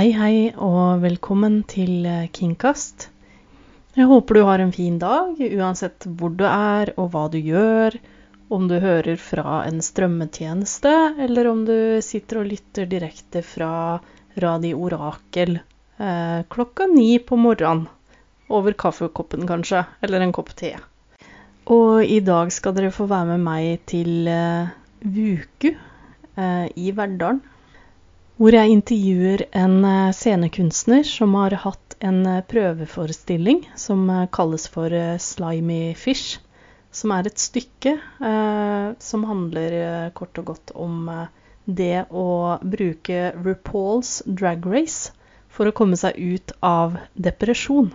Hei, 0.00 0.14
hei, 0.16 0.36
og 0.56 1.02
velkommen 1.02 1.58
til 1.68 2.06
eh, 2.08 2.30
Kingkast. 2.32 3.10
Jeg 3.92 4.06
håper 4.08 4.38
du 4.38 4.46
har 4.48 4.62
en 4.64 4.70
fin 4.72 4.94
dag, 4.96 5.34
uansett 5.36 6.06
hvor 6.16 6.32
du 6.32 6.46
er 6.48 6.94
og 6.94 7.10
hva 7.12 7.26
du 7.28 7.36
gjør. 7.36 7.98
Om 8.48 8.64
du 8.70 8.78
hører 8.80 9.20
fra 9.20 9.58
en 9.66 9.82
strømmetjeneste, 9.84 10.94
eller 11.26 11.50
om 11.50 11.66
du 11.68 11.74
sitter 12.00 12.40
og 12.40 12.48
lytter 12.48 12.88
direkte 12.88 13.44
fra 13.44 14.00
Radio 14.40 14.80
Orakel 14.88 15.58
eh, 15.58 16.40
klokka 16.48 16.88
ni 16.94 17.10
på 17.20 17.36
morgenen. 17.36 17.84
Over 18.48 18.80
kaffekoppen, 18.80 19.44
kanskje, 19.52 19.84
eller 20.00 20.24
en 20.24 20.32
kopp 20.32 20.56
te. 20.56 20.78
Og 21.76 22.00
i 22.08 22.22
dag 22.24 22.56
skal 22.56 22.78
dere 22.80 22.96
få 22.96 23.04
være 23.12 23.34
med 23.34 23.48
meg 23.52 23.84
til 23.92 24.32
eh, 24.32 24.72
Vuku 25.04 25.74
eh, 25.74 26.66
i 26.72 26.88
Verdalen 26.96 27.44
hvor 28.40 28.56
jeg 28.56 28.72
intervjuer 28.72 29.42
en 29.52 29.82
eh, 29.84 30.12
scenekunstner 30.16 31.04
som 31.04 31.34
har 31.36 31.58
hatt 31.60 31.90
en 32.00 32.26
eh, 32.26 32.44
prøveforestilling 32.48 33.66
som 33.76 34.06
eh, 34.10 34.28
kalles 34.32 34.64
for 34.72 34.94
Slimy 35.20 35.94
Fish. 35.94 36.40
Som 36.90 37.12
er 37.14 37.28
et 37.28 37.38
stykke 37.38 37.92
eh, 38.00 38.86
som 38.98 39.26
handler 39.28 40.10
kort 40.16 40.40
og 40.40 40.48
godt 40.54 40.72
om 40.74 41.10
det 41.70 42.06
å 42.10 42.56
bruke 42.64 43.30
RuPaul's 43.36 44.22
Drag 44.24 44.64
Race 44.66 45.12
for 45.52 45.68
å 45.68 45.74
komme 45.76 45.98
seg 46.00 46.16
ut 46.16 46.56
av 46.64 46.96
depresjon. 47.14 47.92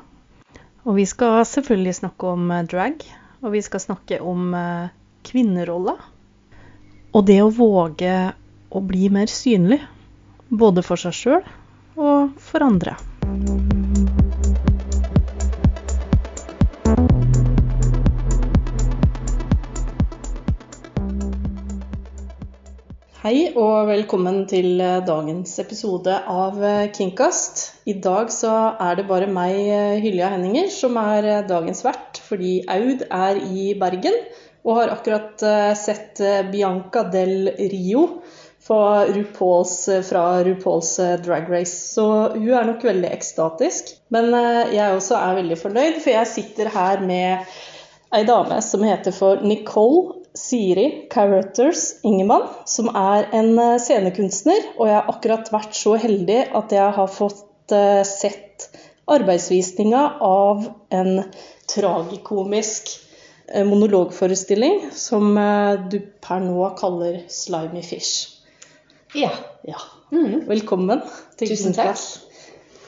Og 0.85 0.99
vi 0.99 1.07
skal 1.09 1.41
selvfølgelig 1.49 1.97
snakke 1.97 2.29
om 2.37 2.53
drag, 2.69 3.01
og 3.41 3.55
vi 3.55 3.63
skal 3.65 3.81
snakke 3.81 4.21
om 4.21 4.53
kvinnerolla. 5.25 5.95
Og 7.17 7.25
det 7.25 7.39
å 7.41 7.49
våge 7.49 8.13
å 8.69 8.83
bli 8.85 9.09
mer 9.09 9.31
synlig. 9.31 9.81
Både 10.53 10.83
for 10.85 11.01
seg 11.01 11.13
sjøl 11.17 11.45
og 11.97 12.35
for 12.37 12.61
andre. 12.61 12.91
Hei 23.25 23.49
og 23.57 23.89
velkommen 23.89 24.43
til 24.45 24.77
dagens 24.77 25.57
episode 25.63 26.13
av 26.13 26.61
Kinkast. 26.93 27.81
I 27.89 27.97
dag 27.97 28.29
så 28.29 28.53
er 28.77 29.01
det 29.01 29.09
bare 29.09 29.25
meg, 29.25 29.57
Hylja 30.05 30.29
Henninger, 30.35 30.69
som 30.69 30.93
er 31.01 31.41
dagens 31.49 31.81
vert, 31.87 32.21
fordi 32.21 32.59
Aud 32.69 33.01
er 33.09 33.41
i 33.41 33.71
Bergen 33.81 34.21
og 34.61 34.77
har 34.77 34.93
akkurat 34.93 35.41
sett 35.77 36.21
Bianca 36.53 37.01
del 37.09 37.49
Rio 37.57 38.05
RuPauls, 38.69 39.89
fra 40.09 40.43
RuPauls 40.43 40.99
eh, 40.99 41.19
Drag 41.19 41.51
Race. 41.51 41.93
Så 41.93 42.29
hun 42.33 42.49
er 42.49 42.65
nok 42.65 42.83
veldig 42.83 43.11
ekstatisk. 43.13 43.93
Men 44.09 44.33
eh, 44.33 44.73
jeg 44.73 44.95
også 44.95 45.19
er 45.19 45.39
veldig 45.39 45.57
fornøyd, 45.61 45.99
for 46.01 46.13
jeg 46.15 46.31
sitter 46.31 46.71
her 46.73 47.03
med 47.05 47.45
ei 48.15 48.23
dame 48.25 48.61
som 48.65 48.85
heter 48.85 49.13
for 49.13 49.43
Nicole 49.45 50.23
Siri 50.35 51.07
Carruthers 51.11 51.99
Ingemann, 52.03 52.47
som 52.65 52.89
er 52.89 53.29
en 53.37 53.53
eh, 53.59 53.77
scenekunstner. 53.81 54.71
Og 54.79 54.89
jeg 54.89 54.97
har 54.97 55.13
akkurat 55.13 55.51
vært 55.53 55.77
så 55.77 55.97
heldig 56.01 56.41
at 56.57 56.73
jeg 56.73 56.97
har 56.97 57.11
fått 57.11 57.43
sett 57.65 58.67
arbeidsvisninga 59.09 60.01
av 60.21 60.67
en 60.93 61.23
tragikomisk 61.71 62.91
monologforestilling 63.65 64.91
som 64.93 65.33
du 65.89 65.97
per 66.21 66.45
nå 66.45 66.69
kaller 66.77 67.23
'Slimy 67.25 67.81
Fish'. 67.81 68.34
Ja. 69.15 69.31
ja. 69.63 69.77
Mm. 70.11 70.41
Velkommen. 70.47 71.01
Tusen 71.39 71.71
takk. 71.73 71.95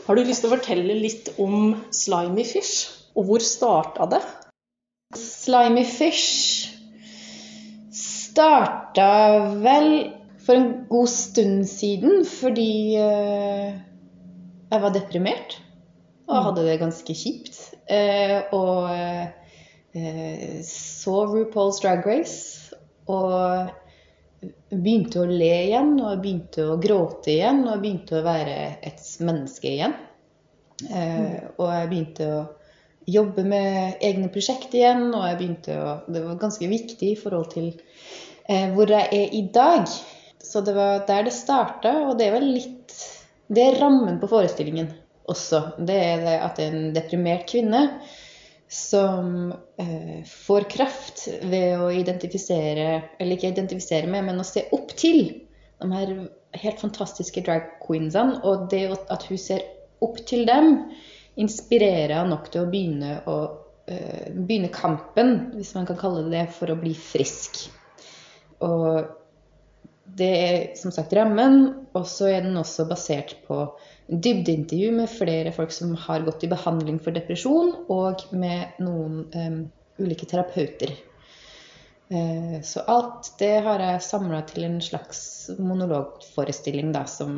Har 0.08 0.18
du 0.18 0.26
lyst 0.28 0.44
til 0.44 0.50
å 0.50 0.58
fortelle 0.58 0.98
litt 1.00 1.30
om 1.40 1.78
Slimy 1.96 2.44
Fish, 2.44 2.90
og 3.16 3.30
hvor 3.30 3.44
starta 3.44 4.10
det? 4.12 4.20
Slimy 5.16 5.86
Fish 5.88 6.68
starta 7.96 9.08
vel 9.64 9.90
for 10.44 10.60
en 10.60 10.68
god 10.92 11.08
stund 11.16 11.64
siden 11.72 12.28
fordi 12.28 13.00
uh, 13.00 13.72
jeg 14.68 14.84
var 14.84 14.96
deprimert 15.00 15.58
og 16.28 16.36
mm. 16.36 16.46
hadde 16.50 16.68
det 16.68 16.78
ganske 16.84 17.20
kjipt. 17.24 17.64
Uh, 17.88 18.52
og 18.52 18.92
uh, 19.96 20.62
så 20.68 21.20
RuPaul's 21.32 21.80
Drag 21.80 22.04
Race. 22.04 22.76
Og 23.08 23.72
begynte 24.42 25.22
å 25.22 25.30
le 25.30 25.54
igjen, 25.68 25.96
og 26.02 26.12
jeg 26.12 26.22
begynte 26.24 26.68
å 26.68 26.78
gråte 26.82 27.32
igjen, 27.34 27.64
og 27.66 27.74
jeg 27.74 27.84
begynte 27.86 28.20
å 28.20 28.26
være 28.26 28.58
et 28.86 29.08
menneske 29.26 29.72
igjen. 29.72 29.96
Eh, 30.86 31.40
og 31.58 31.72
jeg 31.74 31.90
begynte 31.90 32.28
å 32.36 32.44
jobbe 33.08 33.46
med 33.48 34.04
egne 34.04 34.30
prosjekter 34.34 34.82
igjen, 34.82 35.08
og 35.16 35.26
jeg 35.26 35.40
begynte 35.40 35.80
å 35.82 35.96
Det 36.06 36.22
var 36.26 36.42
ganske 36.44 36.70
viktig 36.70 37.12
i 37.14 37.20
forhold 37.20 37.50
til 37.56 37.72
eh, 37.72 38.70
hvor 38.76 38.92
jeg 38.92 39.10
er 39.12 39.34
i 39.34 39.44
dag. 39.54 39.88
Så 40.44 40.62
det 40.62 40.76
var 40.78 41.06
der 41.08 41.28
det 41.28 41.34
starta, 41.36 41.96
og 42.08 42.18
det 42.20 42.28
er 42.28 42.38
vel 42.38 42.52
litt 42.60 42.96
Det 43.48 43.64
er 43.64 43.80
rammen 43.80 44.20
på 44.20 44.28
forestillingen 44.28 44.92
også. 45.32 45.80
Det 45.80 45.96
er 45.96 46.24
det 46.26 46.40
at 46.44 46.60
en 46.60 46.92
deprimert 46.96 47.48
kvinne 47.50 48.02
som 48.70 49.54
eh, 49.78 50.24
får 50.28 50.70
kraft 50.70 51.28
ved 51.42 51.80
å 51.80 51.92
identifisere 51.96 52.88
Eller 53.20 53.38
ikke 53.38 53.54
identifisere 53.54 54.10
med, 54.12 54.26
men 54.28 54.42
å 54.42 54.48
se 54.48 54.66
opp 54.76 54.92
til 55.00 55.22
de 55.78 55.88
her 55.94 56.12
helt 56.58 56.82
fantastiske 56.82 57.44
drag 57.46 57.70
queensene. 57.84 58.42
Og 58.44 58.68
det 58.72 58.88
at 59.14 59.28
hun 59.30 59.40
ser 59.40 59.64
opp 60.04 60.20
til 60.30 60.46
dem, 60.50 60.88
inspirerer 61.38 62.16
henne 62.18 62.34
nok 62.34 62.50
til 62.54 62.64
å 62.64 62.70
begynne, 62.72 63.20
å, 63.30 63.38
eh, 63.88 64.28
begynne 64.34 64.72
kampen, 64.74 65.52
hvis 65.54 65.76
man 65.78 65.86
kan 65.86 66.00
kalle 66.02 66.26
det 66.26 66.34
det, 66.34 66.46
for 66.58 66.74
å 66.74 66.80
bli 66.80 66.96
frisk. 66.98 67.68
Og 68.66 69.06
det 70.18 70.30
er 70.30 70.60
som 70.80 70.94
sagt 70.94 71.14
rammen, 71.14 71.88
og 71.98 72.08
så 72.08 72.30
er 72.32 72.46
den 72.46 72.58
også 72.60 72.88
basert 72.90 73.36
på 73.48 73.64
dybdeintervju 74.08 74.94
med 74.96 75.12
flere 75.12 75.52
folk 75.56 75.74
som 75.76 75.96
har 76.08 76.24
gått 76.26 76.46
i 76.48 76.52
behandling 76.52 77.02
for 77.04 77.16
depresjon, 77.16 77.74
og 77.92 78.24
med 78.32 78.80
noen 78.84 79.26
um, 79.36 79.60
ulike 80.00 80.30
terapeuter. 80.30 80.96
Uh, 82.08 82.62
så 82.64 82.86
alt 82.88 83.34
det 83.42 83.58
har 83.66 83.84
jeg 83.84 84.06
samla 84.06 84.42
til 84.48 84.70
en 84.70 84.80
slags 84.84 85.20
monologforestilling 85.60 86.94
da, 86.96 87.04
som 87.10 87.36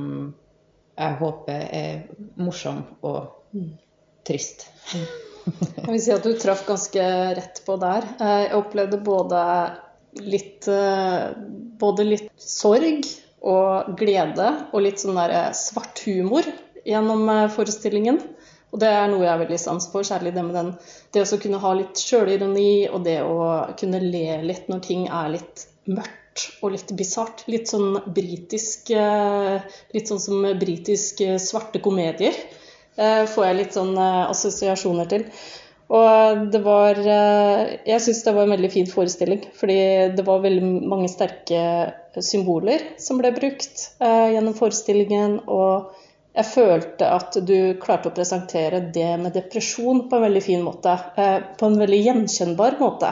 jeg 1.00 1.18
håper 1.22 1.66
er 1.74 2.06
morsom 2.40 2.84
og 3.08 3.32
mm. 3.56 3.74
trist. 4.28 4.68
Jeg 5.50 5.88
vil 5.88 6.02
si 6.04 6.12
at 6.14 6.26
du 6.26 6.34
traff 6.38 6.66
ganske 6.68 7.04
rett 7.38 7.62
på 7.66 7.78
der. 7.82 8.08
Eh, 8.20 8.40
jeg 8.44 8.58
opplevde 8.60 9.00
både 9.02 9.40
litt, 10.20 10.68
eh, 10.68 11.30
både 11.80 12.06
litt 12.08 12.30
sorg 12.42 13.08
og 13.40 13.96
glede 14.00 14.50
og 14.74 14.84
litt 14.84 15.02
sånn 15.02 15.20
der 15.20 15.36
eh, 15.36 15.56
svart 15.56 16.04
humor 16.08 16.48
gjennom 16.88 17.26
eh, 17.32 17.48
forestillingen. 17.54 18.20
Og 18.70 18.82
det 18.84 18.90
er 18.94 19.08
noe 19.10 19.24
jeg 19.24 19.32
er 19.32 19.42
veldig 19.42 19.60
sans 19.62 19.88
for, 19.90 20.06
særlig 20.06 20.36
det 20.36 20.44
med 20.46 20.54
den 20.54 20.68
Det 21.14 21.24
å 21.26 21.40
kunne 21.42 21.62
ha 21.64 21.72
litt 21.74 21.98
sjølironi 21.98 22.90
og 22.94 23.02
det 23.08 23.18
å 23.26 23.40
kunne 23.80 24.02
le 24.04 24.42
litt 24.46 24.68
når 24.70 24.84
ting 24.86 25.08
er 25.08 25.32
litt 25.34 25.66
mørkt 25.90 26.46
og 26.62 26.76
litt 26.76 26.94
bisart. 27.00 27.48
Litt 27.50 27.72
sånn 27.72 27.98
britisk 28.14 28.92
eh, 28.94 29.58
Litt 29.96 30.12
sånn 30.12 30.22
som 30.22 30.46
britiske 30.62 31.40
svarte 31.42 31.82
komedier. 31.82 32.36
Får 33.00 33.46
jeg 33.46 33.56
litt 33.56 33.76
sånn 33.78 33.94
assosiasjoner 33.96 35.08
til. 35.08 35.22
Og 35.90 36.44
det 36.54 36.60
var 36.62 37.00
Jeg 37.02 38.02
syns 38.04 38.20
det 38.22 38.34
var 38.36 38.46
en 38.46 38.54
veldig 38.54 38.70
fin 38.70 38.90
forestilling. 38.90 39.42
Fordi 39.58 39.80
det 40.14 40.26
var 40.28 40.44
veldig 40.44 40.74
mange 40.86 41.10
sterke 41.10 41.64
symboler 42.22 42.84
som 43.02 43.18
ble 43.22 43.32
brukt 43.36 43.88
eh, 44.02 44.28
gjennom 44.36 44.54
forestillingen. 44.58 45.40
Og 45.50 45.90
jeg 46.38 46.46
følte 46.46 47.08
at 47.10 47.40
du 47.46 47.58
klarte 47.82 48.12
å 48.12 48.16
presentere 48.16 48.84
det 48.94 49.10
med 49.22 49.34
depresjon 49.36 50.06
på 50.10 50.18
en 50.18 50.28
veldig 50.28 50.44
fin 50.46 50.62
måte. 50.66 50.94
Eh, 51.18 51.40
på 51.58 51.70
en 51.70 51.80
veldig 51.82 52.00
gjenkjennbar 52.06 52.78
måte. 52.82 53.12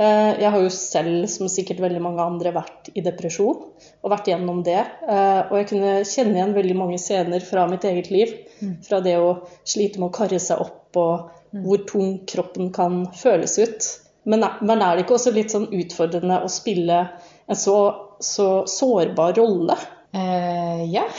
Eh, 0.00 0.30
jeg 0.40 0.50
har 0.50 0.62
jo 0.64 0.70
selv, 0.72 1.26
som 1.28 1.50
sikkert 1.52 1.82
veldig 1.84 2.02
mange 2.04 2.24
andre, 2.24 2.54
vært 2.56 2.90
i 2.96 3.04
depresjon 3.04 3.66
og 4.00 4.12
vært 4.12 4.30
gjennom 4.32 4.62
det. 4.66 4.80
Eh, 4.80 5.42
og 5.46 5.58
jeg 5.60 5.68
kunne 5.74 5.98
kjenne 6.08 6.38
igjen 6.38 6.56
veldig 6.56 6.78
mange 6.78 7.00
scener 7.02 7.44
fra 7.44 7.66
mitt 7.70 7.84
eget 7.88 8.10
liv. 8.12 8.32
Mm. 8.60 8.78
Fra 8.86 9.02
det 9.04 9.18
å 9.20 9.34
slite 9.60 10.00
med 10.00 10.10
å 10.10 10.16
karre 10.22 10.40
seg 10.42 10.64
opp, 10.64 10.88
og. 11.00 11.36
Hvor 11.50 11.82
tung 11.88 12.20
kroppen 12.30 12.70
kan 12.72 13.02
føles 13.16 13.58
ut. 13.58 13.88
Men, 14.24 14.44
men 14.60 14.82
er 14.84 14.94
det 14.94 15.06
ikke 15.06 15.16
også 15.16 15.32
litt 15.34 15.52
sånn 15.54 15.70
utfordrende 15.72 16.42
å 16.44 16.52
spille 16.52 17.02
en 17.50 17.58
så 17.58 17.76
så 18.20 18.66
sårbar 18.66 19.32
rolle? 19.32 19.76
Eh, 20.12 20.84
ja. 20.92 21.04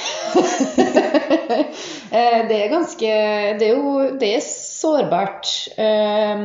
Eh, 2.11 2.47
det 2.47 2.55
er 2.57 2.71
ganske 2.71 3.09
Det 3.59 3.67
er 3.69 3.77
jo 3.77 4.01
det 4.19 4.29
er 4.35 4.41
sårbart. 4.43 5.47
Eh, 5.79 6.41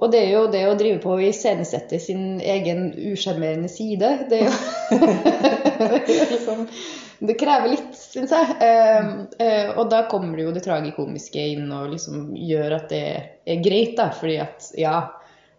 og 0.00 0.12
det 0.12 0.20
er 0.22 0.30
jo 0.32 0.46
det 0.52 0.62
å 0.68 0.76
drive 0.78 1.00
på 1.02 1.12
å 1.14 1.20
iscenesette 1.20 1.98
sin 2.00 2.40
egen 2.40 2.86
usjarmerende 3.12 3.68
side. 3.68 4.10
Det 4.30 4.40
er 4.40 4.48
jo, 4.48 4.54
liksom 6.32 6.64
det 7.18 7.36
krever 7.38 7.70
litt, 7.74 7.90
syns 7.96 8.32
jeg. 8.34 8.56
Eh, 8.64 9.10
eh, 9.42 9.72
og 9.78 9.90
da 9.92 10.04
kommer 10.10 10.38
det 10.38 10.46
jo 10.46 10.54
det 10.54 10.64
tragikomiske 10.66 11.44
inn 11.54 11.68
og 11.74 11.92
liksom 11.94 12.32
gjør 12.38 12.78
at 12.78 12.88
det 12.92 13.04
er 13.46 13.62
greit, 13.64 13.94
da. 13.98 14.08
Fordi 14.16 14.38
at 14.42 14.70
ja, 14.78 14.96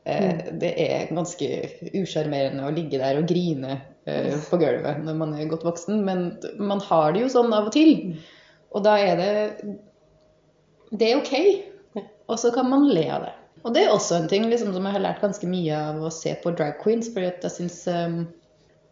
eh, 0.04 0.50
det 0.62 0.74
er 0.86 1.14
ganske 1.16 1.52
usjarmerende 1.94 2.68
å 2.68 2.74
ligge 2.76 3.02
der 3.02 3.22
og 3.22 3.30
grine 3.30 3.80
eh, 4.10 4.34
på 4.50 4.60
gulvet 4.62 5.04
når 5.06 5.22
man 5.22 5.36
er 5.38 5.52
godt 5.52 5.68
voksen, 5.68 6.04
men 6.08 6.28
man 6.60 6.84
har 6.90 7.16
det 7.16 7.26
jo 7.26 7.32
sånn 7.38 7.56
av 7.56 7.72
og 7.72 7.76
til. 7.76 8.16
Og 8.76 8.84
da 8.86 8.98
er 9.00 9.20
det 9.22 9.34
Det 10.96 11.08
er 11.12 11.18
ok. 11.20 11.34
Og 12.30 12.40
så 12.40 12.52
kan 12.54 12.70
man 12.70 12.88
le 12.90 13.04
av 13.12 13.26
det. 13.26 13.34
Og 13.66 13.74
det 13.74 13.84
er 13.84 13.94
også 13.94 14.20
en 14.20 14.28
ting 14.30 14.46
liksom, 14.50 14.72
som 14.76 14.86
jeg 14.86 14.94
har 14.94 15.02
lært 15.02 15.24
ganske 15.24 15.48
mye 15.50 15.78
av 15.90 16.04
å 16.06 16.12
se 16.14 16.36
på 16.42 16.54
drag 16.58 16.78
queens. 16.84 17.10
fordi 17.14 17.32
at 17.32 17.46
jeg 17.46 17.54
synes, 17.56 17.78
um, 17.90 18.20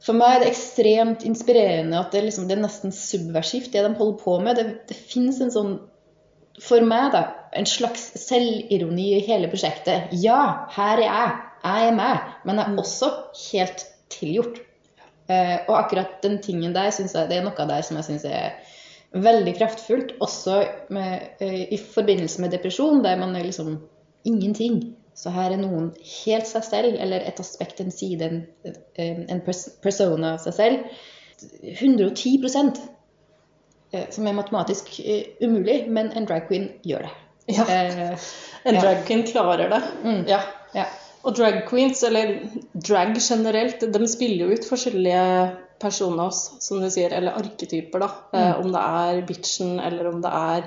For 0.03 0.17
meg 0.19 0.35
er 0.35 0.44
det 0.44 0.51
ekstremt 0.51 1.23
inspirerende 1.27 2.00
at 2.00 2.11
det, 2.11 2.25
liksom, 2.25 2.50
det 2.50 2.57
er 2.57 2.65
nesten 2.65 2.91
subversivt, 2.95 3.71
det 3.71 3.85
de 3.85 3.94
holder 3.95 4.19
på 4.19 4.35
med. 4.44 4.59
Det, 4.59 4.65
det 4.89 4.97
fins 5.00 5.39
en 5.44 5.53
sånn 5.53 5.73
For 6.61 6.83
meg, 6.85 7.13
da, 7.15 7.23
en 7.57 7.65
slags 7.69 8.11
selvironi 8.21 9.13
i 9.15 9.23
hele 9.25 9.47
prosjektet. 9.50 10.11
Ja, 10.21 10.67
her 10.75 11.00
er 11.00 11.07
jeg. 11.07 11.31
Jeg 11.63 11.88
er 11.88 11.95
meg. 11.97 12.27
Men 12.45 12.59
jeg 12.59 12.67
er 12.67 12.83
også 12.83 13.09
helt 13.47 13.85
tilgjort. 14.13 14.59
Uh, 15.31 15.63
og 15.69 15.77
akkurat 15.79 16.17
den 16.21 16.41
tingen 16.44 16.75
der 16.75 16.91
synes 16.91 17.15
jeg, 17.15 17.29
det 17.29 17.39
er 17.39 17.45
noe 17.45 17.67
der 17.69 17.85
som 17.88 17.95
jeg 17.97 18.09
syns 18.09 18.25
er 18.27 18.57
veldig 19.23 19.53
kraftfullt. 19.55 20.13
Også 20.21 20.59
med, 20.94 21.29
uh, 21.39 21.61
i 21.63 21.79
forbindelse 21.79 22.44
med 22.44 22.53
depresjon, 22.53 23.01
der 23.05 23.17
man 23.21 23.33
er 23.39 23.47
liksom 23.47 23.77
ingenting. 24.27 24.83
Så 25.18 25.30
her 25.33 25.54
er 25.54 25.62
noen 25.62 25.92
helt 26.24 26.50
seg 26.50 26.65
selv, 26.65 26.95
eller 27.01 27.25
et 27.27 27.39
aspekt, 27.42 27.81
en 27.83 27.94
side, 27.94 28.30
en, 28.65 29.21
en 29.30 29.44
persona 29.45 30.33
av 30.33 30.42
seg 30.42 30.57
selv. 30.57 31.04
110 31.74 32.48
eh, 33.94 34.07
som 34.13 34.27
er 34.27 34.38
matematisk 34.38 34.95
eh, 35.04 35.36
umulig, 35.44 35.83
men 35.92 36.12
en 36.18 36.27
drag 36.30 36.48
queen 36.50 36.71
gjør 36.88 37.07
det. 37.07 37.13
Ja. 37.54 37.68
Eh, 37.68 38.30
en 38.63 38.80
drag 38.80 39.04
queen 39.07 39.25
klarer 39.27 39.69
det. 39.74 39.81
Mm. 40.04 40.21
Ja. 40.31 40.42
Ja. 40.74 40.88
Og 41.24 41.38
drag 41.38 41.62
queens, 41.69 42.01
eller 42.04 42.36
drag 42.74 43.15
generelt, 43.21 43.83
de 43.94 44.07
spiller 44.12 44.48
jo 44.48 44.57
ut 44.57 44.65
forskjellige 44.68 45.24
personas, 45.83 46.39
som 46.63 46.80
du 46.81 46.88
sier, 46.94 47.13
eller 47.13 47.35
arketyper, 47.39 48.00
da. 48.07 48.09
Eh, 48.33 48.50
Mm. 48.53 48.65
om 48.65 48.71
det 48.74 48.81
er 49.03 49.21
bitchen, 49.27 49.75
eller 49.83 50.07
om 50.09 50.21
det 50.24 50.31
er 50.31 50.63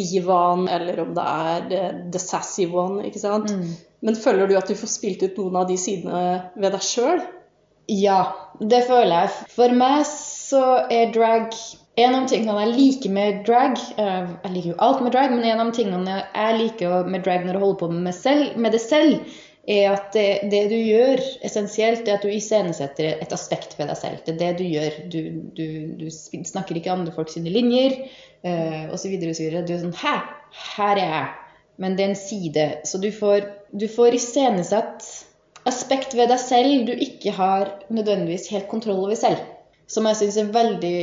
divaen, 0.00 0.68
eller 0.70 1.00
om 1.02 1.12
det 1.14 1.24
er 1.26 1.68
the, 1.68 1.82
the 2.14 2.18
sassy 2.22 2.66
one, 2.70 3.02
ikke 3.08 3.20
sant. 3.22 3.50
Mm. 3.50 3.74
Men 4.02 4.16
føler 4.18 4.48
du 4.50 4.56
at 4.58 4.68
du 4.70 4.74
får 4.74 4.90
spilt 4.90 5.22
ut 5.22 5.36
noen 5.38 5.60
av 5.62 5.68
de 5.68 5.76
sidene 5.78 6.22
ved 6.56 6.72
deg 6.74 6.82
sjøl? 6.82 7.22
Ja, 7.90 8.22
det 8.60 8.84
føler 8.88 9.24
jeg. 9.24 9.30
For 9.52 9.74
meg 9.74 10.04
så 10.08 10.64
er 10.90 11.12
drag 11.14 11.54
En 12.00 12.14
av 12.16 12.22
tingene 12.30 12.54
jeg 12.62 12.70
liker 12.72 13.10
med 13.12 13.42
drag 13.44 13.74
eh, 14.00 14.28
Jeg 14.46 14.52
liker 14.54 14.68
jo 14.70 14.76
alt 14.80 15.02
med 15.04 15.12
drag, 15.12 15.30
men 15.34 15.44
en 15.44 15.60
av 15.60 15.72
tingene 15.76 16.14
jeg 16.34 16.54
liker 16.56 17.04
med 17.04 17.20
drag 17.26 17.44
når 17.44 17.52
jeg 17.58 17.60
holder 17.60 17.80
på 17.82 17.88
med, 17.92 18.14
selv, 18.16 18.54
med 18.56 18.72
det 18.72 18.80
selv, 18.80 19.18
er 19.68 19.92
at 19.92 20.10
det, 20.16 20.50
det 20.50 20.64
du 20.72 20.76
gjør 20.76 21.20
essensielt, 21.46 22.08
er 22.08 22.18
at 22.18 22.24
du 22.26 22.32
iscenesetter 22.32 23.20
et 23.22 23.34
aspekt 23.34 23.76
ved 23.78 23.92
deg 23.92 23.98
selv. 24.00 24.22
Det 24.26 24.34
er 24.34 24.40
det 24.40 24.52
du 24.58 24.64
gjør. 24.66 24.96
Du, 25.12 25.20
du, 25.54 25.66
du 26.00 26.08
snakker 26.10 26.78
ikke 26.78 26.94
andre 26.94 27.14
folk 27.14 27.30
sine 27.30 27.52
linjer 27.52 27.94
uh, 28.42 28.90
osv. 28.94 29.14
osv. 29.30 29.52
Du 29.62 29.74
er 29.76 29.84
sånn 29.84 29.94
Hæ, 30.02 30.16
her 30.74 30.98
er 30.98 31.14
jeg. 31.14 31.30
Men 31.82 31.96
det 31.96 32.04
er 32.04 32.12
en 32.12 32.18
side. 32.18 32.66
Så 32.90 32.98
du 33.02 33.10
får, 33.14 33.46
du 33.70 33.86
får 33.90 34.18
iscenesatt 34.18 35.06
aspekt 35.70 36.16
ved 36.18 36.32
deg 36.32 36.40
selv 36.42 36.86
du 36.88 36.92
ikke 36.96 37.34
har 37.36 37.70
nødvendigvis 37.86 38.50
helt 38.50 38.66
kontroll 38.70 39.04
over 39.06 39.18
selv. 39.18 39.42
Som 39.86 40.08
jeg 40.08 40.18
syns 40.18 40.38
er 40.40 40.54
veldig 40.54 40.98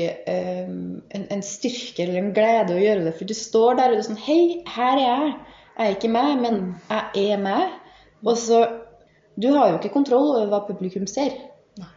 um, 0.68 1.00
en, 1.16 1.28
en 1.32 1.44
styrke 1.46 2.04
eller 2.04 2.20
en 2.20 2.34
glede 2.36 2.76
å 2.76 2.82
gjøre 2.82 3.08
det. 3.08 3.16
For 3.16 3.30
du 3.30 3.36
står 3.38 3.80
der 3.80 3.94
og 3.94 4.00
du 4.00 4.04
er 4.04 4.10
sånn 4.10 4.26
Hei, 4.26 4.42
her 4.68 4.98
er 4.98 5.06
jeg. 5.06 5.36
Jeg 5.80 5.86
er 5.86 5.96
ikke 5.96 6.12
meg, 6.12 6.32
men 6.44 6.58
jeg 6.90 7.30
er 7.38 7.40
meg. 7.40 7.78
Og 8.26 8.38
så 8.38 8.66
Du 9.40 9.48
har 9.56 9.70
jo 9.70 9.78
ikke 9.78 9.94
kontroll 9.94 10.34
over 10.34 10.50
hva 10.52 10.58
publikum 10.68 11.06
ser. 11.08 11.32
Nei. 11.80 11.88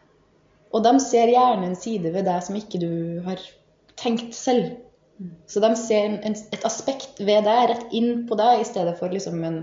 Og 0.70 0.84
de 0.84 0.92
ser 1.02 1.32
gjerne 1.32 1.66
en 1.66 1.74
side 1.74 2.12
ved 2.14 2.28
deg 2.28 2.44
som 2.46 2.54
ikke 2.54 2.78
du 2.78 2.92
har 3.24 3.40
tenkt 3.98 4.36
selv. 4.36 4.76
Så 5.50 5.60
de 5.62 5.70
ser 5.78 6.06
en, 6.06 6.18
en, 6.26 6.36
et 6.54 6.66
aspekt 6.66 7.20
ved 7.22 7.44
deg 7.46 7.68
rett 7.70 7.94
inn 7.94 8.24
på 8.28 8.38
deg, 8.38 8.62
i 8.62 8.68
stedet 8.68 8.94
for 8.98 9.12
liksom 9.12 9.42
en, 9.46 9.58